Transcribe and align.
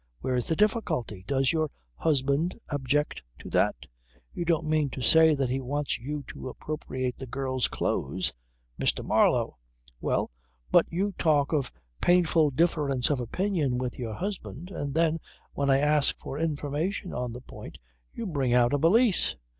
Where's 0.21 0.47
the 0.47 0.55
difficulty? 0.55 1.23
Does 1.27 1.53
your 1.53 1.69
husband 1.93 2.59
object 2.71 3.21
to 3.37 3.51
that? 3.51 3.85
You 4.33 4.45
don't 4.45 4.65
mean 4.65 4.89
to 4.89 5.01
say 5.03 5.35
that 5.35 5.51
he 5.51 5.61
wants 5.61 5.99
you 5.99 6.23
to 6.29 6.49
appropriate 6.49 7.17
the 7.17 7.27
girl's 7.27 7.67
clothes?" 7.67 8.33
"Mr. 8.79 9.05
Marlow!" 9.05 9.59
"Well, 9.99 10.31
but 10.71 10.87
you 10.89 11.11
talk 11.19 11.53
of 11.53 11.67
a 11.75 12.03
painful 12.03 12.49
difference 12.49 13.11
of 13.11 13.19
opinion 13.19 13.77
with 13.77 13.99
your 13.99 14.15
husband, 14.15 14.71
and 14.71 14.95
then, 14.95 15.19
when 15.53 15.69
I 15.69 15.77
ask 15.77 16.17
for 16.17 16.39
information 16.39 17.13
on 17.13 17.31
the 17.31 17.41
point, 17.41 17.77
you 18.11 18.25
bring 18.25 18.55
out 18.55 18.73
a 18.73 18.79
valise. 18.79 19.35